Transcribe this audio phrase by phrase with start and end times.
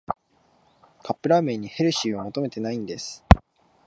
[1.03, 3.23] カップラーメンにヘルシーは求めてないんです